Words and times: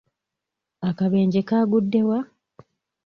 Akabenje 0.89 1.39
kaagudde 1.47 1.99
wa? 2.07 2.19